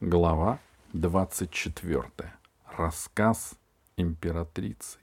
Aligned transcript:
Глава 0.00 0.60
24. 0.92 2.04
Рассказ 2.76 3.58
императрицы. 3.96 5.00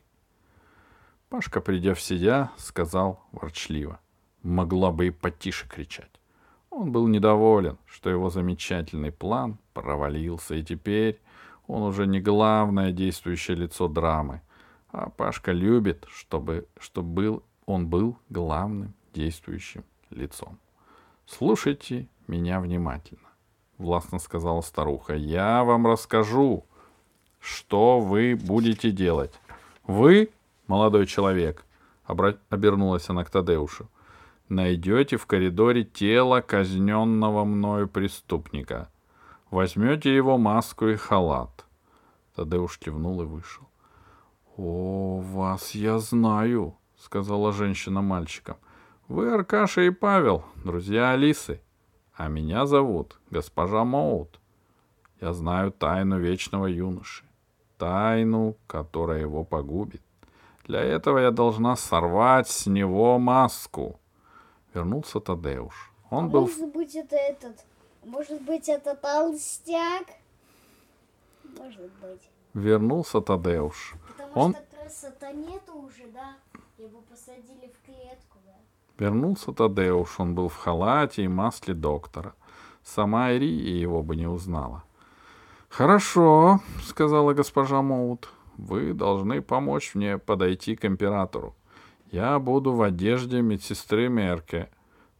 Пашка, 1.27 1.59
придя 1.59 1.93
в 1.93 1.99
себя, 1.99 2.53
сказал 2.55 3.21
ворчливо. 3.33 3.99
Могла 4.41 4.93
бы 4.93 5.07
и 5.07 5.11
потише 5.11 5.67
кричать. 5.67 6.21
Он 6.69 6.93
был 6.93 7.07
недоволен, 7.07 7.77
что 7.85 8.09
его 8.09 8.29
замечательный 8.29 9.11
план 9.11 9.57
провалился, 9.73 10.55
и 10.55 10.63
теперь 10.63 11.19
он 11.67 11.81
уже 11.81 12.07
не 12.07 12.21
главное 12.21 12.93
действующее 12.93 13.57
лицо 13.57 13.89
драмы, 13.89 14.41
а 14.93 15.09
Пашка 15.09 15.51
любит, 15.51 16.05
чтобы, 16.09 16.69
чтобы 16.79 17.09
был, 17.09 17.43
он 17.65 17.87
был 17.87 18.17
главным 18.29 18.93
действующим 19.13 19.83
лицом. 20.09 20.57
Слушайте 21.25 22.07
меня 22.27 22.61
внимательно.— 22.61 23.19
властно 23.77 24.19
сказала 24.19 24.61
старуха. 24.61 25.15
«Я 25.15 25.63
вам 25.63 25.87
расскажу, 25.87 26.65
что 27.39 27.99
вы 27.99 28.35
будете 28.35 28.91
делать. 28.91 29.33
Вы, 29.85 30.29
молодой 30.67 31.05
человек,— 31.05 31.65
обернулась 32.49 33.09
она 33.09 33.23
к 33.23 33.29
Тадеушу,— 33.29 33.87
найдете 34.49 35.17
в 35.17 35.25
коридоре 35.25 35.83
тело 35.83 36.41
казненного 36.41 37.45
мною 37.45 37.87
преступника. 37.87 38.89
Возьмете 39.51 40.15
его 40.15 40.37
маску 40.37 40.87
и 40.87 40.95
халат. 40.95 41.65
Тадеуш 42.35 42.79
кивнул 42.79 43.21
и 43.21 43.25
вышел.— 43.25 43.67
О, 44.57 45.19
вас 45.19 45.75
я 45.75 45.99
знаю,— 45.99 46.75
сказала 46.97 47.53
женщина 47.53 48.01
мальчикам.— 48.01 48.57
Вы 49.07 49.31
Аркаша 49.31 49.81
и 49.81 49.91
Павел, 49.91 50.43
друзья 50.63 51.11
Алисы. 51.11 51.61
А 52.15 52.29
меня 52.29 52.65
зовут 52.65 53.19
госпожа 53.29 53.83
Моут. 53.83 54.39
Я 55.19 55.33
знаю 55.33 55.71
тайну 55.71 56.17
вечного 56.17 56.65
юноши. 56.65 57.25
Тайну, 57.77 58.55
которая 58.67 59.19
его 59.19 59.43
погубит. 59.43 60.01
Для 60.63 60.81
этого 60.81 61.19
я 61.19 61.31
должна 61.31 61.75
сорвать 61.75 62.47
с 62.49 62.67
него 62.67 63.19
маску. 63.19 63.99
Вернулся 64.73 65.19
Тадеуш. 65.19 65.91
Он 66.09 66.25
а 66.25 66.27
был... 66.29 66.41
Может 66.41 66.73
быть, 66.73 66.95
это 66.95 67.15
этот... 67.17 67.65
Может 68.03 68.41
быть, 68.43 68.69
это 68.69 68.95
толстяк? 68.95 70.05
Может 71.57 71.91
быть. 72.01 72.21
Вернулся 72.53 73.19
Тадеуш. 73.19 73.95
Потому 74.07 74.41
Он... 74.41 74.53
что 74.53 74.63
красота 74.77 75.31
нету 75.33 75.73
уже, 75.73 76.07
да? 76.07 76.35
Его 76.77 77.01
посадили 77.01 77.73
в 77.73 77.85
клетку, 77.85 78.37
да? 78.45 78.55
Вернулся 78.97 79.51
Тадеуш, 79.51 80.19
он 80.19 80.35
был 80.35 80.47
в 80.47 80.55
халате 80.55 81.23
и 81.23 81.27
масле 81.27 81.73
доктора. 81.73 82.33
Сама 82.83 83.31
Ирия 83.31 83.77
его 83.77 84.03
бы 84.03 84.15
не 84.15 84.27
узнала. 84.27 84.83
«Хорошо»,— 85.69 86.61
сказала 86.83 87.33
госпожа 87.33 87.81
Моут,— 87.81 88.29
«вы 88.57 88.93
должны 88.93 89.41
помочь 89.41 89.95
мне 89.95 90.17
подойти 90.17 90.75
к 90.75 90.85
императору. 90.85 91.55
Я 92.11 92.39
буду 92.39 92.71
в 92.71 92.81
одежде 92.81 93.41
медсестры 93.41 94.07
Мерке. 94.07 94.69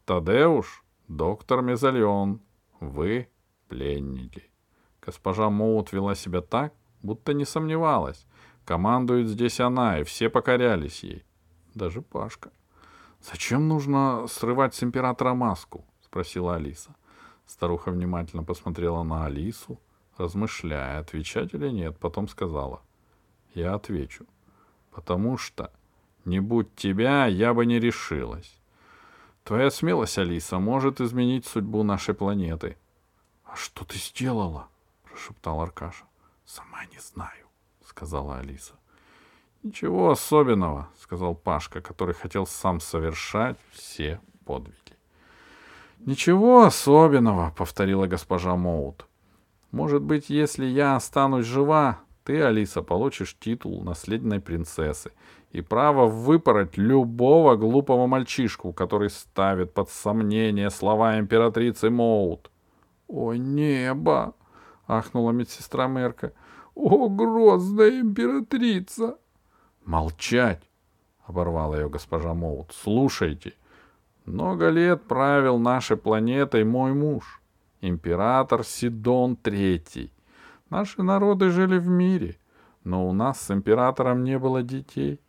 Тадеуш— 0.06 0.82
доктор 1.08 1.60
Мезальон. 1.60 2.40
Вы— 2.80 3.28
пленники». 3.68 4.44
Госпожа 5.04 5.50
Моут 5.50 5.92
вела 5.92 6.14
себя 6.14 6.40
так, 6.40 6.72
будто 7.02 7.34
не 7.34 7.44
сомневалась. 7.44 8.26
Командует 8.64 9.28
здесь 9.28 9.60
она, 9.60 10.00
и 10.00 10.04
все 10.04 10.30
покорялись 10.30 11.04
ей. 11.04 11.24
Даже 11.74 12.00
Пашка. 12.00 12.50
«Зачем 13.32 13.66
нужно 13.66 14.26
срывать 14.28 14.74
с 14.76 14.84
императора 14.84 15.34
маску?»— 15.34 15.84
спросила 16.00 16.54
Алиса. 16.54 16.94
Старуха 17.44 17.90
внимательно 17.90 18.44
посмотрела 18.44 19.02
на 19.02 19.26
Алису, 19.26 19.80
размышляя, 20.16 21.00
отвечать 21.00 21.52
или 21.52 21.68
нет, 21.70 21.98
потом 21.98 22.28
сказала. 22.28 22.82
«Я 23.52 23.74
отвечу. 23.74 24.26
Потому 24.92 25.38
что, 25.38 25.72
не 26.24 26.38
будь 26.38 26.76
тебя, 26.76 27.26
я 27.26 27.52
бы 27.52 27.66
не 27.66 27.80
решилась. 27.80 28.60
Твоя 29.42 29.70
смелость, 29.70 30.18
Алиса, 30.18 30.60
может 30.60 31.00
изменить 31.00 31.46
судьбу 31.46 31.82
нашей 31.82 32.14
планеты». 32.14 32.76
«А 33.44 33.56
что 33.56 33.84
ты 33.84 33.98
сделала?»— 33.98 34.68
прошептал 35.02 35.60
Аркаша. 35.60 36.04
«Сама 36.44 36.84
не 36.92 37.00
знаю»,— 37.00 37.48
сказала 37.84 38.38
Алиса. 38.38 38.74
«Ничего 39.66 40.10
особенного»,— 40.12 40.90
сказал 40.96 41.34
Пашка, 41.34 41.80
который 41.80 42.14
хотел 42.14 42.46
сам 42.46 42.78
совершать 42.78 43.56
все 43.72 44.20
подвиги. 44.44 44.76
«Ничего 45.98 46.62
особенного»,— 46.62 47.52
повторила 47.58 48.06
госпожа 48.06 48.54
Моут. 48.54 49.08
«Может 49.72 50.02
быть, 50.02 50.30
если 50.30 50.66
я 50.66 50.94
останусь 50.94 51.46
жива, 51.46 51.98
ты, 52.22 52.42
Алиса, 52.42 52.80
получишь 52.80 53.36
титул 53.40 53.82
наследной 53.82 54.38
принцессы 54.38 55.10
и 55.50 55.62
право 55.62 56.06
выпороть 56.06 56.76
любого 56.76 57.56
глупого 57.56 58.06
мальчишку, 58.06 58.72
который 58.72 59.10
ставит 59.10 59.74
под 59.74 59.90
сомнение 59.90 60.70
слова 60.70 61.18
императрицы 61.18 61.90
Моут». 61.90 62.52
«О, 63.08 63.34
небо!»— 63.34 64.36
ахнула 64.86 65.32
медсестра 65.32 65.88
Мерка. 65.88 66.32
«О, 66.76 67.08
грозная 67.08 68.00
императрица!» 68.00 69.18
«Молчать!»— 69.86 70.68
оборвала 71.26 71.76
ее 71.76 71.88
госпожа 71.88 72.34
Моут. 72.34 72.72
«Слушайте, 72.72 73.52
много 74.24 74.68
лет 74.68 75.04
правил 75.04 75.58
нашей 75.58 75.96
планетой 75.96 76.64
мой 76.64 76.92
муж, 76.92 77.40
император 77.80 78.64
Сидон 78.64 79.38
III. 79.40 80.10
Наши 80.70 81.02
народы 81.04 81.50
жили 81.50 81.78
в 81.78 81.86
мире, 81.86 82.36
но 82.82 83.08
у 83.08 83.12
нас 83.12 83.40
с 83.40 83.52
императором 83.52 84.24
не 84.24 84.40
было 84.40 84.64
детей. 84.64 85.20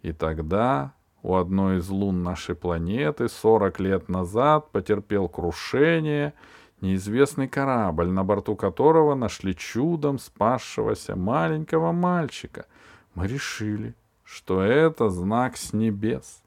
И 0.00 0.12
тогда 0.12 0.94
у 1.22 1.36
одной 1.36 1.78
из 1.78 1.88
лун 1.88 2.24
нашей 2.24 2.56
планеты 2.56 3.28
40 3.28 3.78
лет 3.78 4.08
назад 4.08 4.72
потерпел 4.72 5.28
крушение 5.28 6.34
неизвестный 6.80 7.46
корабль, 7.46 8.08
на 8.08 8.24
борту 8.24 8.56
которого 8.56 9.14
нашли 9.14 9.54
чудом 9.54 10.18
спасшегося 10.18 11.14
маленького 11.14 11.92
мальчика— 11.92 12.66
мы 13.14 13.26
решили, 13.26 13.94
что 14.24 14.62
это 14.62 15.10
знак 15.10 15.56
с 15.56 15.72
небес. 15.72 16.42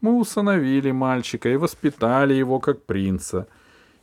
Мы 0.00 0.18
усыновили 0.18 0.90
мальчика 0.90 1.48
и 1.48 1.56
воспитали 1.56 2.34
его 2.34 2.60
как 2.60 2.84
принца. 2.84 3.46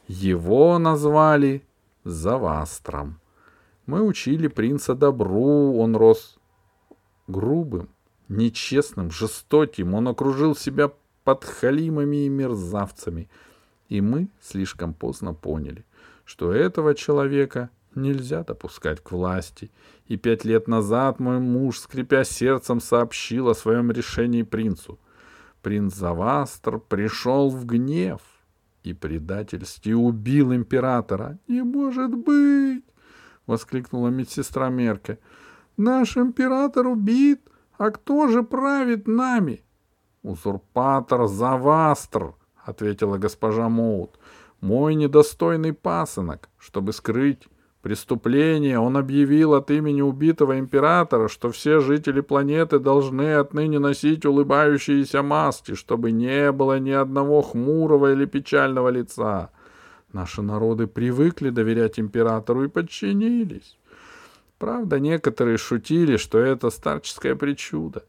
Его 0.07 0.79
назвали 0.79 1.63
Завастром. 2.05 3.19
Мы 3.85 4.01
учили 4.03 4.47
принца 4.47 4.95
добру, 4.95 5.77
он 5.77 5.95
рос 5.95 6.39
грубым, 7.27 7.89
нечестным, 8.29 9.11
жестоким. 9.11 9.93
Он 9.93 10.07
окружил 10.07 10.55
себя 10.55 10.91
подхалимами 11.23 12.25
и 12.25 12.29
мерзавцами. 12.29 13.29
И 13.89 14.01
мы 14.01 14.29
слишком 14.41 14.93
поздно 14.93 15.33
поняли, 15.33 15.85
что 16.25 16.53
этого 16.53 16.95
человека 16.95 17.69
нельзя 17.95 18.43
допускать 18.43 19.01
к 19.01 19.11
власти. 19.11 19.71
И 20.05 20.17
пять 20.17 20.45
лет 20.45 20.67
назад 20.67 21.19
мой 21.19 21.39
муж, 21.39 21.79
скрипя 21.79 22.23
сердцем, 22.23 22.79
сообщил 22.79 23.49
о 23.49 23.55
своем 23.55 23.91
решении 23.91 24.43
принцу. 24.43 24.99
Принц 25.61 25.93
Завастр 25.93 26.79
пришел 26.79 27.49
в 27.49 27.65
гнев 27.65 28.21
и 28.83 28.93
предательстве 28.93 29.95
убил 29.95 30.53
императора. 30.53 31.37
«Не 31.47 31.63
может 31.63 32.15
быть!»— 32.15 32.85
воскликнула 33.45 34.07
медсестра 34.07 34.69
Мерке. 34.69 35.19
«Наш 35.77 36.17
император 36.17 36.87
убит, 36.87 37.41
а 37.77 37.91
кто 37.91 38.27
же 38.27 38.43
правит 38.43 39.07
нами?» 39.07 39.63
«Узурпатор 40.23 41.27
Завастр»,— 41.27 42.33
ответила 42.65 43.17
госпожа 43.17 43.69
Моут. 43.69 44.19
«Мой 44.61 44.95
недостойный 44.95 45.73
пасынок, 45.73 46.49
чтобы 46.57 46.93
скрыть 46.93 47.47
преступление, 47.81 48.79
он 48.79 48.97
объявил 48.97 49.53
от 49.53 49.71
имени 49.71 50.01
убитого 50.01 50.59
императора, 50.59 51.27
что 51.27 51.49
все 51.51 51.79
жители 51.79 52.21
планеты 52.21 52.79
должны 52.79 53.35
отныне 53.35 53.79
носить 53.79 54.25
улыбающиеся 54.25 55.23
маски, 55.23 55.75
чтобы 55.75 56.11
не 56.11 56.51
было 56.51 56.79
ни 56.79 56.91
одного 56.91 57.41
хмурого 57.41 58.13
или 58.13 58.25
печального 58.25 58.89
лица. 58.89 59.51
Наши 60.11 60.41
народы 60.41 60.87
привыкли 60.87 61.49
доверять 61.49 61.99
императору 61.99 62.63
и 62.63 62.67
подчинились. 62.67 63.77
Правда, 64.57 64.99
некоторые 64.99 65.57
шутили, 65.57 66.17
что 66.17 66.39
это 66.39 66.69
старческая 66.69 67.35
причуда. 67.35 68.03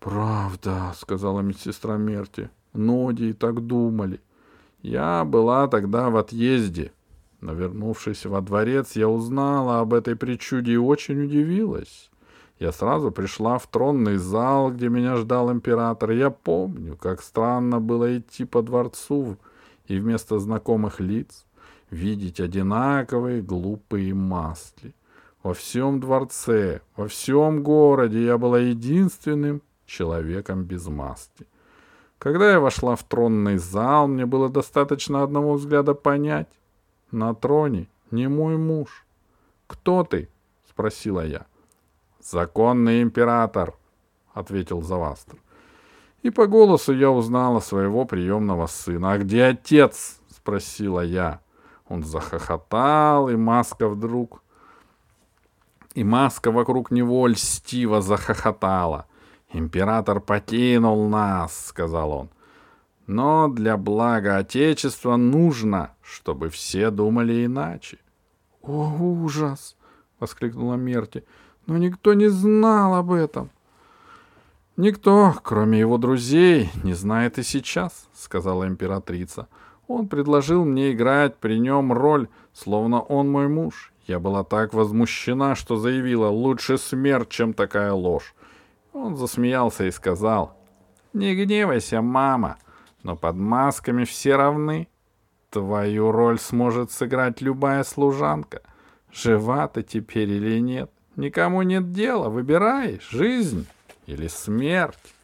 «Правда»,— 0.00 0.92
сказала 0.96 1.42
медсестра 1.42 1.98
Мерти,— 1.98 2.48
«многие 2.72 3.32
так 3.32 3.66
думали. 3.66 4.20
Я 4.80 5.24
была 5.24 5.68
тогда 5.68 6.08
в 6.08 6.16
отъезде, 6.16 6.92
но 7.40 7.52
вернувшись 7.52 8.26
во 8.26 8.40
дворец, 8.40 8.96
я 8.96 9.08
узнала 9.08 9.80
об 9.80 9.94
этой 9.94 10.16
причуде 10.16 10.72
и 10.72 10.76
очень 10.76 11.24
удивилась. 11.24 12.10
Я 12.58 12.72
сразу 12.72 13.10
пришла 13.10 13.56
в 13.58 13.66
тронный 13.66 14.16
зал, 14.18 14.70
где 14.70 14.90
меня 14.90 15.16
ждал 15.16 15.50
император. 15.50 16.10
Я 16.10 16.30
помню, 16.30 16.96
как 16.96 17.22
странно 17.22 17.80
было 17.80 18.18
идти 18.18 18.44
по 18.44 18.62
дворцу, 18.62 19.38
и 19.86 19.98
вместо 19.98 20.38
знакомых 20.38 21.00
лиц 21.00 21.46
видеть 21.90 22.38
одинаковые 22.38 23.40
глупые 23.40 24.14
масли. 24.14 24.94
Во 25.42 25.54
всем 25.54 26.00
дворце, 26.00 26.82
во 26.96 27.08
всем 27.08 27.62
городе 27.62 28.22
я 28.24 28.36
была 28.36 28.58
единственным 28.58 29.62
человеком 29.86 30.64
без 30.64 30.86
маски. 30.86 31.46
Когда 32.18 32.52
я 32.52 32.60
вошла 32.60 32.94
в 32.94 33.04
тронный 33.04 33.56
зал, 33.56 34.06
мне 34.06 34.26
было 34.26 34.50
достаточно 34.50 35.22
одного 35.22 35.54
взгляда 35.54 35.94
понять. 35.94 36.59
На 37.12 37.34
троне 37.34 37.88
не 38.10 38.28
мой 38.28 38.56
муж. 38.56 39.04
«Кто 39.66 40.04
ты?»— 40.04 40.28
спросила 40.68 41.24
я. 41.24 41.46
«Законный 42.20 43.02
император»,— 43.02 43.74
ответил 44.34 44.82
Завастр. 44.82 45.36
И 46.22 46.30
по 46.30 46.46
голосу 46.46 46.92
я 46.92 47.10
узнала 47.10 47.60
своего 47.60 48.04
приемного 48.04 48.66
сына. 48.66 49.12
«А 49.12 49.18
где 49.18 49.44
отец?»— 49.44 50.20
спросила 50.28 51.00
я. 51.00 51.40
Он 51.88 52.04
захохотал, 52.04 53.28
и 53.28 53.36
маска 53.36 53.88
вдруг... 53.88 54.42
И 55.94 56.04
маска 56.04 56.52
вокруг 56.52 56.92
него 56.92 57.26
льстиво 57.26 58.00
захохотала. 58.00 59.06
«Император 59.52 60.20
покинул 60.20 61.08
нас»,— 61.08 61.66
сказал 61.68 62.12
он. 62.12 62.28
«Но 63.10 63.48
для 63.48 63.76
блага 63.76 64.36
Отечества 64.36 65.16
нужно, 65.16 65.90
чтобы 66.00 66.48
все 66.48 66.92
думали 66.92 67.44
иначе». 67.44 67.98
«О, 68.62 68.94
ужас!»— 69.00 69.76
воскликнула 70.20 70.76
Мерти. 70.76 71.24
«Но 71.66 71.76
никто 71.76 72.14
не 72.14 72.28
знал 72.28 72.94
об 72.94 73.10
этом». 73.10 73.50
«Никто, 74.76 75.34
кроме 75.42 75.80
его 75.80 75.98
друзей, 75.98 76.70
не 76.84 76.94
знает 76.94 77.36
и 77.38 77.42
сейчас»,— 77.42 78.08
сказала 78.14 78.68
императрица. 78.68 79.48
«Он 79.88 80.06
предложил 80.06 80.64
мне 80.64 80.92
играть 80.92 81.34
при 81.36 81.58
нем 81.58 81.92
роль, 81.92 82.28
словно 82.52 83.00
он 83.00 83.28
мой 83.28 83.48
муж. 83.48 83.92
Я 84.06 84.20
была 84.20 84.44
так 84.44 84.72
возмущена, 84.72 85.56
что 85.56 85.74
заявила, 85.78 86.28
лучше 86.28 86.78
смерть, 86.78 87.30
чем 87.30 87.54
такая 87.54 87.92
ложь. 87.92 88.36
Он 88.92 89.16
засмеялся 89.16 89.84
и 89.84 89.90
сказал, 89.90 90.56
«Не 91.12 91.34
гневайся, 91.34 92.02
мама, 92.02 92.56
но 93.02 93.16
под 93.16 93.36
масками 93.36 94.04
все 94.04 94.36
равны. 94.36 94.88
Твою 95.50 96.12
роль 96.12 96.38
сможет 96.38 96.90
сыграть 96.90 97.40
любая 97.40 97.82
служанка. 97.82 98.62
Жива 99.12 99.66
ты 99.68 99.82
теперь 99.82 100.30
или 100.30 100.60
нет? 100.60 100.90
Никому 101.16 101.62
нет 101.62 101.92
дела, 101.92 102.28
выбирай, 102.28 103.00
жизнь 103.10 103.66
или 104.06 104.28
смерть». 104.28 105.14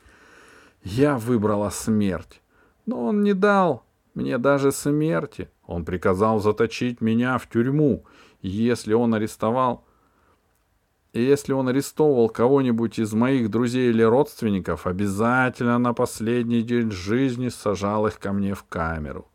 Я 0.83 1.17
выбрала 1.17 1.71
смерть, 1.71 2.41
но 2.87 3.07
он 3.07 3.25
не 3.25 3.35
дал 3.35 3.87
мне 4.17 4.39
даже 4.39 4.73
смерти. 4.73 5.51
Он 5.67 5.85
приказал 5.85 6.41
заточить 6.41 7.01
меня 7.01 7.39
в 7.39 7.49
тюрьму. 7.49 8.05
Если 8.41 8.95
он 8.95 9.15
арестовал 9.15 9.86
и 11.17 11.23
если 11.23 11.55
он 11.55 11.67
арестовывал 11.67 12.29
кого-нибудь 12.29 12.99
из 12.99 13.15
моих 13.15 13.51
друзей 13.51 13.89
или 13.89 14.03
родственников, 14.03 14.87
обязательно 14.87 15.79
на 15.79 15.95
последний 15.95 16.61
день 16.61 16.91
жизни 16.91 17.49
сажал 17.49 18.07
их 18.07 18.19
ко 18.19 18.35
мне 18.35 18.53
в 18.53 18.65
камеру. 18.65 19.27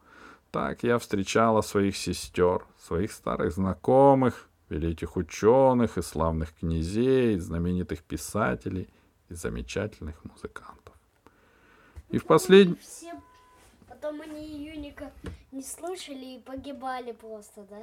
Так 0.52 0.84
я 0.84 1.00
встречала 1.00 1.62
своих 1.62 1.98
сестер, 1.98 2.64
своих 2.80 3.12
старых 3.12 3.54
знакомых, 3.54 4.48
великих 4.70 5.18
ученых 5.18 5.98
и 5.98 6.04
славных 6.04 6.54
князей, 6.54 7.40
знаменитых 7.40 8.04
писателей 8.04 8.88
и 9.30 9.34
замечательных 9.34 10.24
музыкантов. 10.24 10.94
И 12.10 12.20
в 12.20 12.26
последний... 12.26 12.78
Потом 13.90 14.22
они 14.22 14.46
ее 14.46 14.78
никак 14.78 15.14
не 15.52 15.64
слышали 15.64 16.36
и 16.36 16.40
погибали 16.42 17.12
просто, 17.14 17.66
да? 17.68 17.82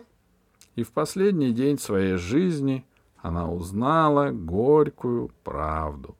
И 0.76 0.84
в 0.84 0.92
последний 0.92 1.50
день 1.50 1.80
своей 1.80 2.14
жизни— 2.14 2.84
она 3.22 3.50
узнала 3.50 4.30
горькую 4.30 5.30
правду. 5.44 6.16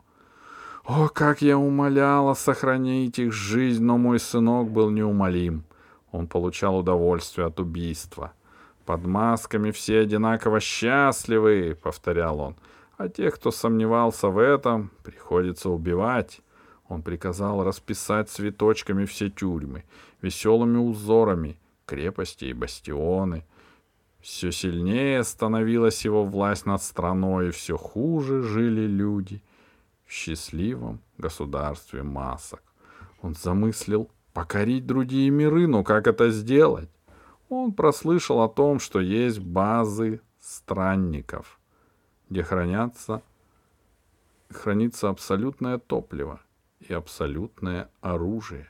О, 0.85 1.09
как 1.09 1.43
я 1.43 1.59
умоляла 1.59 2.35
сохранить 2.35 3.19
их 3.19 3.33
жизнь, 3.33 3.85
но 3.85 3.99
мой 3.99 4.19
сынок 4.19 4.71
был 4.71 4.91
неумолим. 4.91 5.65
Он 6.13 6.27
получал 6.27 6.79
удовольствие 6.79 7.47
от 7.47 7.61
убийства. 7.61 8.33
Под 8.87 9.05
масками 9.05 9.71
все 9.71 10.01
одинаково 10.01 10.61
счастливы, 10.61 11.77
повторял 11.81 12.41
он. 12.41 12.57
А 12.97 13.09
тех, 13.09 13.35
кто 13.35 13.51
сомневался 13.51 14.29
в 14.29 14.39
этом, 14.39 14.91
приходится 15.05 15.69
убивать. 15.69 16.41
Он 16.89 17.03
приказал 17.03 17.63
расписать 17.63 18.31
цветочками 18.31 19.05
все 19.05 19.29
тюрьмы, 19.29 19.85
веселыми 20.23 20.79
узорами, 20.79 21.59
крепости 21.85 22.47
и 22.47 22.55
бастионы— 22.55 23.45
все 24.21 24.51
сильнее 24.51 25.23
становилась 25.25 26.05
его 26.05 26.25
власть 26.25 26.67
над 26.67 26.83
страной, 26.83 27.49
и 27.49 27.53
все 27.53 27.77
хуже 27.77 28.43
жили 28.43 28.87
люди 28.87 29.43
в 30.07 30.13
счастливом 30.13 31.01
государстве 31.19 32.03
масок. 32.03 32.63
Он 33.23 33.35
замыслил 33.35 34.11
покорить 34.33 34.87
другие 34.87 35.31
миры, 35.31 35.67
но 35.67 35.85
как 35.85 36.07
это 36.07 36.31
сделать? 36.31 36.89
Он 37.49 37.73
прослышал 37.73 38.43
о 38.43 38.49
том, 38.49 38.79
что 38.79 39.01
есть 39.01 39.39
базы 39.39 40.21
странников, 40.41 41.59
где 42.29 42.43
хранятся, 42.43 43.23
хранится 44.51 45.09
абсолютное 45.09 45.79
топливо 45.79 46.41
и 46.81 46.93
абсолютное 46.93 47.91
оружие. 48.01 48.69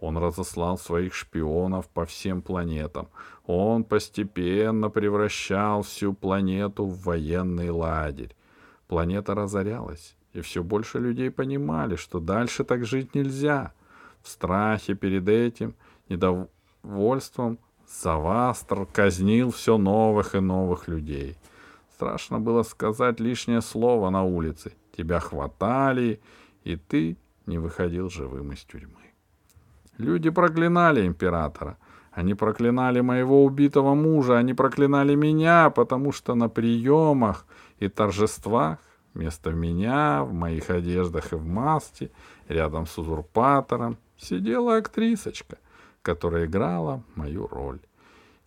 Он 0.00 0.16
разослал 0.16 0.78
своих 0.78 1.14
шпионов 1.14 1.88
по 1.88 2.04
всем 2.06 2.42
планетам. 2.42 3.08
Он 3.48 3.82
постепенно 3.82 4.90
превращал 4.90 5.80
всю 5.80 6.12
планету 6.12 6.84
в 6.84 7.02
военный 7.02 7.70
лагерь. 7.70 8.36
Планета 8.88 9.34
разорялась, 9.34 10.16
и 10.34 10.42
все 10.42 10.62
больше 10.62 10.98
людей 10.98 11.30
понимали, 11.30 11.96
что 11.96 12.20
дальше 12.20 12.62
так 12.62 12.84
жить 12.84 13.14
нельзя. 13.14 13.72
В 14.22 14.28
страхе 14.28 14.94
перед 14.94 15.26
этим 15.28 15.74
недовольством 16.10 17.58
Завастр 17.88 18.84
казнил 18.84 19.50
все 19.50 19.78
новых 19.78 20.34
и 20.34 20.40
новых 20.40 20.86
людей. 20.86 21.38
Страшно 21.94 22.38
было 22.38 22.62
сказать 22.64 23.18
лишнее 23.18 23.62
слово 23.62 24.10
на 24.10 24.24
улице. 24.24 24.72
Тебя 24.94 25.20
хватали, 25.20 26.20
и 26.64 26.76
ты 26.76 27.16
не 27.46 27.56
выходил 27.56 28.10
живым 28.10 28.52
из 28.52 28.60
тюрьмы. 28.64 29.14
Люди 29.96 30.28
проклинали 30.28 31.06
императора. 31.06 31.78
Они 32.18 32.34
проклинали 32.34 33.00
моего 33.00 33.44
убитого 33.44 33.94
мужа, 33.94 34.38
они 34.38 34.52
проклинали 34.52 35.14
меня, 35.14 35.70
потому 35.70 36.10
что 36.10 36.34
на 36.34 36.48
приемах 36.48 37.46
и 37.78 37.86
торжествах 37.86 38.80
вместо 39.14 39.52
меня, 39.52 40.24
в 40.24 40.32
моих 40.32 40.68
одеждах 40.68 41.32
и 41.32 41.36
в 41.36 41.46
маске, 41.46 42.10
рядом 42.48 42.86
с 42.86 42.98
узурпатором, 42.98 43.98
сидела 44.16 44.78
актрисочка, 44.78 45.58
которая 46.02 46.46
играла 46.46 47.04
мою 47.14 47.46
роль. 47.46 47.78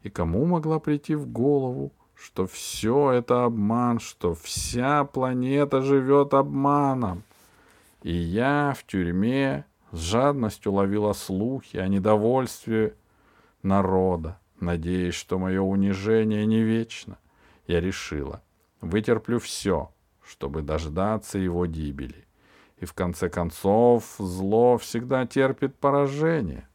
И 0.03 0.09
кому 0.09 0.45
могла 0.45 0.79
прийти 0.79 1.15
в 1.15 1.25
голову, 1.27 1.93
что 2.13 2.47
все 2.47 3.11
это 3.11 3.45
обман, 3.45 4.01
что 4.01 4.33
вся 4.33 5.05
планета 5.05 5.81
живет 5.81 6.33
обманом? 6.33 7.23
И 8.03 8.11
я 8.11 8.75
в 8.77 8.85
тюрьме 8.85 9.63
с 9.93 9.97
жадностью 9.97 10.73
ловила 10.73 11.13
слухи 11.13 11.77
о 11.77 11.87
недовольстве 11.87 12.95
народа, 13.63 14.39
надеясь, 14.59 15.13
что 15.13 15.39
мое 15.39 15.61
унижение 15.61 16.45
не 16.45 16.61
вечно. 16.61 17.17
Я 17.67 17.79
решила, 17.81 18.41
вытерплю 18.81 19.39
все, 19.39 19.91
чтобы 20.23 20.61
дождаться 20.61 21.37
его 21.37 21.65
гибели. 21.65 22.25
И 22.77 22.85
в 22.85 22.93
конце 22.93 23.29
концов 23.29 24.15
зло 24.17 24.77
всегда 24.77 25.25
терпит 25.25 25.75
поражение. 25.75 26.67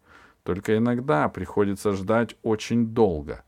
Только 0.42 0.76
иногда 0.76 1.28
приходится 1.28 1.92
ждать 1.92 2.36
очень 2.42 2.86
долго. 2.88 3.44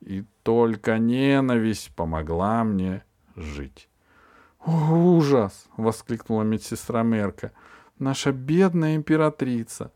И 0.00 0.24
только 0.42 0.98
ненависть 0.98 1.94
помогла 1.94 2.64
мне 2.64 3.04
жить. 3.36 3.88
«О, 4.60 4.94
ужас!»— 4.94 5.68
воскликнула 5.76 6.42
медсестра 6.42 7.02
Мерка 7.02 7.52
наша 8.00 8.32
бедная 8.32 8.96
императрица. 8.96 9.92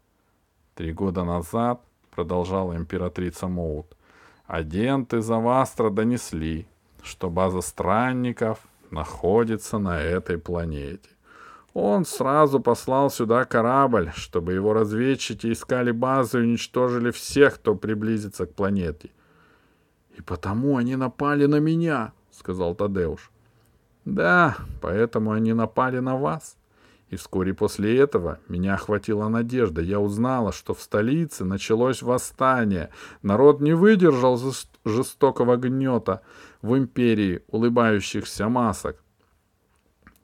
Три 0.74 0.92
года 0.92 1.24
назад, 1.24 1.82
продолжала 2.14 2.76
императрица 2.76 3.48
Моут, 3.48 3.96
агенты 4.46 5.20
Завастра 5.20 5.90
донесли, 5.90 6.66
что 7.02 7.30
база 7.30 7.60
странников 7.60 8.58
находится 8.90 9.78
на 9.78 10.00
этой 10.00 10.38
планете. 10.38 11.08
Он 11.74 12.04
сразу 12.04 12.60
послал 12.60 13.10
сюда 13.10 13.44
корабль, 13.44 14.12
чтобы 14.14 14.52
его 14.52 14.72
разведчики 14.72 15.52
искали 15.52 15.90
базу 15.90 16.38
и 16.38 16.42
уничтожили 16.42 17.10
всех, 17.10 17.56
кто 17.56 17.74
приблизится 17.74 18.46
к 18.46 18.54
планете.— 18.54 19.10
И 20.18 20.22
потому 20.22 20.76
они 20.76 20.94
напали 20.94 21.46
на 21.46 21.58
меня,— 21.58 22.12
сказал 22.30 22.76
Тадеуш.— 22.76 23.32
Да, 24.04 24.56
поэтому 24.80 25.32
они 25.32 25.52
напали 25.52 25.98
на 25.98 26.16
вас, 26.16 26.56
И 27.14 27.16
вскоре 27.16 27.54
после 27.54 27.96
этого 27.96 28.40
меня 28.48 28.74
охватила 28.74 29.28
надежда. 29.28 29.80
Я 29.80 30.00
узнала, 30.00 30.50
что 30.50 30.74
в 30.74 30.82
столице 30.82 31.44
началось 31.44 32.02
восстание. 32.02 32.90
Народ 33.22 33.60
не 33.60 33.72
выдержал 33.72 34.36
жестокого 34.84 35.56
гнета 35.56 36.22
в 36.60 36.76
империи 36.76 37.44
улыбающихся 37.46 38.48
масок. 38.48 39.00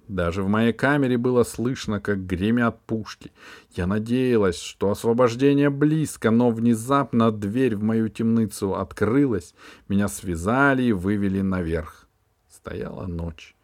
Даже 0.08 0.42
в 0.42 0.48
моей 0.48 0.72
камере 0.72 1.16
было 1.16 1.44
слышно, 1.44 2.00
как 2.00 2.26
гремят 2.26 2.80
пушки. 2.80 3.30
Я 3.70 3.86
надеялась, 3.86 4.60
что 4.60 4.90
освобождение 4.90 5.70
близко, 5.70 6.32
но 6.32 6.50
внезапно 6.50 7.30
дверь 7.30 7.76
в 7.76 7.84
мою 7.84 8.08
темницу 8.08 8.74
открылась. 8.74 9.54
Меня 9.86 10.08
связали 10.08 10.82
и 10.82 10.92
вывели 10.92 11.40
наверх. 11.40 12.08
Стояла 12.48 13.06
ночь. 13.06 13.54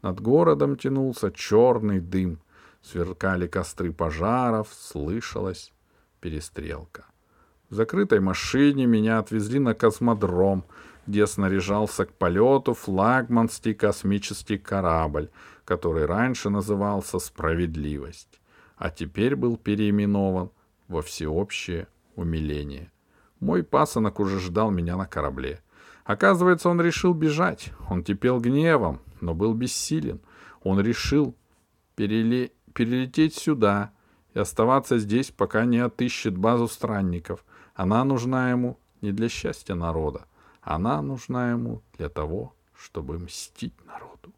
Над 0.00 0.20
городом 0.20 0.76
тянулся 0.76 1.32
черный 1.32 1.98
дым. 1.98 2.38
Сверкали 2.82 3.46
костры 3.46 3.92
пожаров, 3.92 4.68
слышалась 4.72 5.72
перестрелка. 6.20 7.04
В 7.70 7.74
закрытой 7.74 8.20
машине 8.20 8.86
меня 8.86 9.18
отвезли 9.18 9.58
на 9.58 9.74
космодром, 9.74 10.64
где 11.06 11.26
снаряжался 11.26 12.06
к 12.06 12.12
полету 12.12 12.74
флагманский 12.74 13.74
космический 13.74 14.58
корабль, 14.58 15.30
который 15.64 16.06
раньше 16.06 16.48
назывался 16.50 17.18
«Справедливость», 17.18 18.40
а 18.76 18.90
теперь 18.90 19.36
был 19.36 19.56
переименован 19.56 20.50
во 20.88 21.02
всеобщее 21.02 21.88
умиление. 22.16 22.90
Мой 23.40 23.62
пасынок 23.62 24.18
уже 24.20 24.40
ждал 24.40 24.70
меня 24.70 24.96
на 24.96 25.06
корабле. 25.06 25.60
Оказывается, 26.04 26.70
он 26.70 26.80
решил 26.80 27.12
бежать. 27.12 27.70
Он 27.90 28.02
кипел 28.02 28.40
гневом, 28.40 29.00
но 29.20 29.34
был 29.34 29.54
бессилен. 29.54 30.20
Он 30.62 30.80
решил 30.80 31.36
переле... 31.94 32.50
перелететь 32.78 33.34
сюда 33.34 33.90
и 34.34 34.38
оставаться 34.38 34.98
здесь, 34.98 35.32
пока 35.32 35.64
не 35.64 35.78
отыщет 35.78 36.38
базу 36.38 36.68
странников. 36.68 37.44
Она 37.74 38.04
нужна 38.04 38.52
ему 38.52 38.78
не 39.00 39.10
для 39.10 39.28
счастья 39.28 39.74
народа. 39.74 40.26
Она 40.62 41.02
нужна 41.02 41.50
ему 41.50 41.82
для 41.96 42.08
того, 42.08 42.54
чтобы 42.76 43.18
мстить 43.18 43.74
народу. 43.84 44.32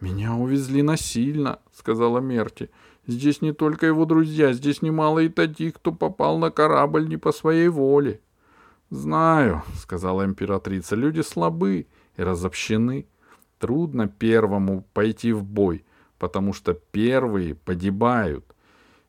«Меня 0.00 0.34
увезли 0.34 0.82
насильно»,— 0.82 1.58
сказала 1.74 2.20
Мерти. 2.20 2.70
«Здесь 3.08 3.42
не 3.42 3.52
только 3.52 3.86
его 3.86 4.04
друзья, 4.04 4.52
здесь 4.52 4.80
немало 4.80 5.18
и 5.18 5.28
таких, 5.28 5.74
кто 5.74 5.90
попал 5.90 6.38
на 6.38 6.52
корабль 6.52 7.08
не 7.08 7.16
по 7.16 7.32
своей 7.32 7.66
воле». 7.66 8.20
«Знаю»,— 8.90 9.64
сказала 9.74 10.24
императрица,— 10.24 10.94
«люди 10.96 11.22
слабы 11.22 11.88
и 12.16 12.22
разобщены. 12.22 13.08
Трудно 13.58 14.06
первому 14.06 14.86
пойти 14.92 15.32
в 15.32 15.42
бой, 15.42 15.84
потому 16.18 16.52
что 16.52 16.74
первые 16.74 17.54
погибают. 17.54 18.44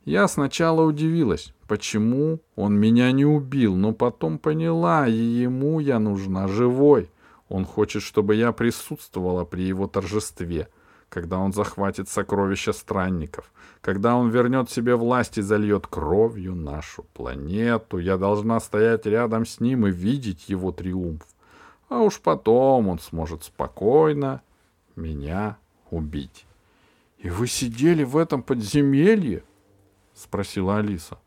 Я 0.06 0.28
сначала 0.28 0.84
удивилась, 0.84 1.54
почему 1.68 2.40
он 2.56 2.80
меня 2.80 3.12
не 3.12 3.26
убил, 3.26 3.76
но 3.76 3.92
потом 3.94 4.38
поняла, 4.38 5.08
и 5.08 5.12
ему 5.12 5.80
я 5.80 6.00
нужна 6.00 6.48
живой. 6.48 7.10
Он 7.50 7.66
хочет, 7.66 8.02
чтобы 8.04 8.36
я 8.36 8.52
присутствовала 8.52 9.46
при 9.46 9.64
его 9.64 9.88
торжестве 9.88 10.68
когда 11.10 11.40
он 11.40 11.54
захватит 11.54 12.10
сокровища 12.10 12.74
странников, 12.74 13.52
когда 13.82 14.16
он 14.16 14.30
вернет 14.30 14.70
себе 14.70 14.96
власть 14.96 15.38
и 15.38 15.42
зальет 15.42 15.88
кровью 15.88 16.56
нашу 16.56 17.04
планету. 17.14 17.98
Я 17.98 18.18
должна 18.18 18.60
стоять 18.60 19.06
рядом 19.06 19.46
с 19.46 19.60
ним 19.60 19.88
и 19.88 19.92
видеть 19.92 20.50
его 20.50 20.72
триумф. 20.72 21.24
А 21.90 22.00
уж 22.02 22.20
потом 22.20 22.90
он 22.90 23.00
сможет 23.00 23.44
спокойно 23.46 24.42
меня 24.96 25.58
убить.— 25.90 26.46
И 27.18 27.30
вы 27.30 27.48
сидели 27.48 28.04
в 28.04 28.18
этом 28.18 28.44
подземелье?— 28.44 29.44
спросила 30.14 30.78
Алиса. 30.78 31.18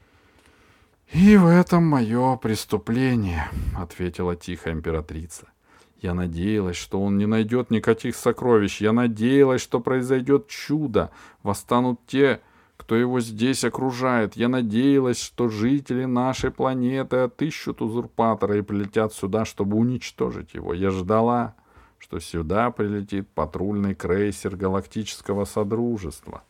—И 1.12 1.36
в 1.36 1.46
этом 1.46 1.84
мое 1.84 2.36
преступление,— 2.36 3.48
ответила 3.76 4.36
тихо 4.36 4.70
императрица.— 4.70 5.48
я 6.00 6.14
надеялась, 6.14 6.76
что 6.76 7.02
он 7.02 7.18
не 7.18 7.26
найдет 7.26 7.70
никаких 7.70 8.16
сокровищ. 8.16 8.80
Я 8.80 8.92
надеялась, 8.92 9.60
что 9.60 9.80
произойдет 9.80 10.48
чудо. 10.48 11.10
Восстанут 11.42 12.00
те, 12.06 12.40
кто 12.78 12.96
его 12.96 13.20
здесь 13.20 13.64
окружает. 13.64 14.34
Я 14.34 14.48
надеялась, 14.48 15.20
что 15.20 15.48
жители 15.48 16.06
нашей 16.06 16.50
планеты 16.50 17.18
отыщут 17.18 17.82
узурпатора 17.82 18.56
и 18.56 18.62
прилетят 18.62 19.12
сюда, 19.12 19.44
чтобы 19.44 19.76
уничтожить 19.76 20.54
его. 20.54 20.72
Я 20.72 20.90
ждала, 20.90 21.54
что 22.00 22.18
сюда 22.18 22.70
прилетит 22.70 23.28
патрульный 23.28 23.94
крейсер 23.94 24.56
Галактического 24.56 25.44
Содружества. 25.44 26.42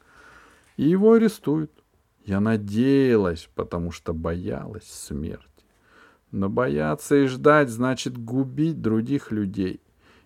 И 0.76 0.84
его 0.84 1.14
арестуют. 1.14 1.72
Я 2.24 2.38
надеялась, 2.40 3.50
потому 3.54 3.90
что 3.90 4.14
боялась 4.14 4.88
смерти. 4.88 5.44
Но 6.30 6.48
бояться 6.48 7.16
и 7.16 7.26
ждать 7.26 7.68
значит 7.68 8.16
губить 8.16 8.80
других 8.80 9.32
людей. 9.32 9.80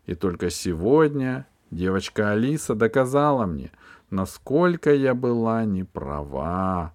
И 0.05 0.15
только 0.15 0.51
сегодня 0.51 1.47
девочка 1.71 2.33
Алиса 2.33 2.75
доказала 2.75 3.47
мне, 3.47 3.73
насколько 4.11 4.93
я 4.93 5.15
была 5.15 5.65
неправа. 5.65 6.93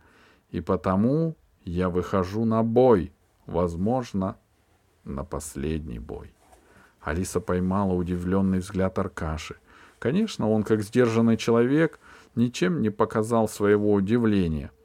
И 0.52 0.62
потому 0.62 1.36
я 1.66 1.90
выхожу 1.90 2.46
на 2.46 2.62
бой, 2.62 3.12
возможно, 3.48 4.38
на 5.04 5.24
последний 5.24 5.98
бой. 5.98 6.32
Алиса 7.02 7.40
поймала 7.40 7.94
удивленный 7.94 8.60
взгляд 8.60 9.00
Аркаши. 9.00 9.56
Конечно, 10.00 10.50
он, 10.50 10.64
как 10.64 10.82
сдержанный 10.82 11.38
человек, 11.38 12.00
ничем 12.36 12.82
не 12.82 12.90
показал 12.90 13.48
своего 13.48 13.94
удивления— 13.94 14.72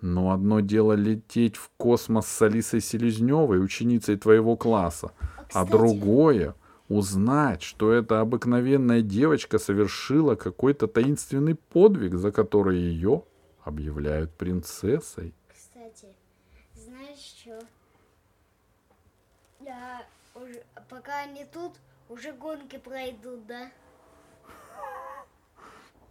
но 0.00 0.30
одно 0.30 0.60
дело 0.60 0.92
лететь 0.92 1.56
в 1.56 1.70
космос 1.76 2.26
с 2.26 2.42
Алисой 2.42 2.80
Селезневой, 2.80 3.62
ученицей 3.62 4.16
твоего 4.16 4.56
класса, 4.56 5.12
а, 5.52 5.62
а 5.62 5.64
другое— 5.64 6.54
узнать, 6.88 7.62
что 7.62 7.92
эта 7.92 8.20
обыкновенная 8.20 9.00
девочка 9.02 9.58
совершила 9.58 10.36
какой-то 10.36 10.86
таинственный 10.86 11.54
подвиг, 11.54 12.14
за 12.14 12.30
который 12.30 12.78
ее 12.78 13.24
объявляют 13.64 14.32
принцессой. 14.32 15.34
Кстати, 15.48 16.06
знаешь 16.74 17.18
что? 17.18 17.58
Да, 19.60 20.04
уже, 20.36 20.64
пока 20.88 21.20
они 21.20 21.44
тут, 21.44 21.72
уже 22.08 22.32
гонки 22.32 22.78
пройдут, 22.78 23.46
да? 23.46 23.70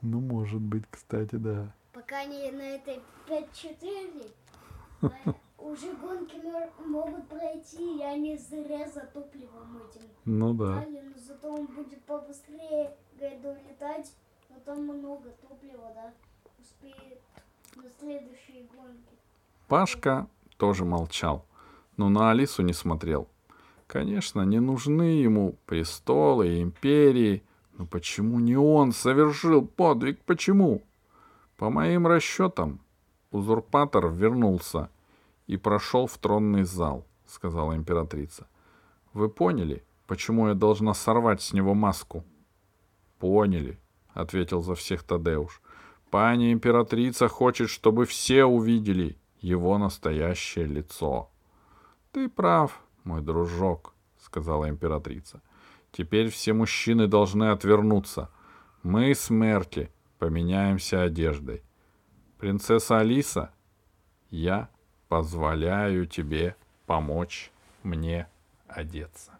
Ну, 0.01 0.20
может 0.20 0.62
быть, 0.62 0.84
кстати, 0.89 1.36
да 1.36 1.74
пока 1.96 2.20
они 2.20 2.51
на 2.51 2.75
этой 2.75 3.01
5-4, 3.27 4.32
уже 5.58 5.94
гонки 5.94 6.36
могут 6.86 7.27
пройти, 7.29 8.00
и 8.00 8.03
они 8.03 8.38
зря 8.38 8.89
за 8.89 9.01
топливом 9.01 9.77
этим. 9.77 10.01
Ну 10.25 10.53
да. 10.53 10.86
Но 10.88 11.00
зато 11.15 11.50
он 11.50 11.65
будет 11.67 12.03
побыстрее 12.03 12.96
гайду 13.17 13.55
летать, 13.67 14.12
но 14.50 14.60
там 14.65 14.84
много 14.84 15.29
топлива, 15.41 15.91
да, 15.96 16.13
успеет 16.60 17.22
на 17.75 17.89
следующие 18.00 18.63
гонки. 18.63 19.15
Пашка 19.67 20.27
тоже 20.58 20.84
молчал, 20.84 21.46
но 21.96 22.10
на 22.10 22.29
Алису 22.29 22.62
не 22.62 22.74
смотрел. 22.74 23.27
Конечно, 23.96 24.42
не 24.42 24.60
нужны 24.60 25.22
ему 25.24 25.58
престолы 25.66 26.50
и 26.50 26.62
империи, 26.62 27.46
но 27.78 27.86
почему 27.86 28.42
не 28.42 28.58
он 28.58 28.92
совершил 28.92 29.66
подвиг? 29.66 30.20
Почему? 30.25 30.84
По 31.56 31.70
моим 31.70 32.06
расчетам, 32.06 32.82
узурпатор 33.32 34.10
вернулся 34.10 34.90
и 35.48 35.56
прошел 35.56 36.08
в 36.08 36.18
тронный 36.18 36.66
зал, 36.66 37.06
сказала 37.25 37.74
императрица. 37.78 38.48
Вы 39.14 39.30
поняли, 39.30 39.82
почему 40.08 40.50
я 40.50 40.56
должна 40.56 40.94
сорвать 40.94 41.42
с 41.42 41.54
него 41.54 41.74
маску? 41.74 42.25
Поняли, 43.18 43.80
ответил 44.14 44.62
за 44.62 44.75
всех 44.75 45.04
Тадеуш. 45.04 45.62
Пани 46.12 46.52
императрица 46.52 47.30
хочет, 47.30 47.70
чтобы 47.70 48.06
все 48.06 48.44
увидели 48.44 49.16
его 49.40 49.78
настоящее 49.78 50.66
лицо. 50.66 51.30
Ты 52.12 52.28
прав, 52.28 52.82
мой 53.06 53.22
дружок, 53.22 53.94
сказала 54.20 54.70
императрица. 54.70 55.42
Теперь 55.92 56.30
все 56.30 56.54
мужчины 56.54 57.08
должны 57.08 57.52
отвернуться. 57.52 58.30
Мы, 58.84 59.16
смерти, 59.16 59.92
поменяемся 60.20 61.04
одеждой. 61.04 61.64
Принцесса 62.38 63.00
Алиса, 63.00 63.54
я 64.30 64.70
позволяю 65.08 66.06
тебе 66.06 66.56
помочь 66.86 67.52
мне 67.84 68.28
одеться. 68.68 69.35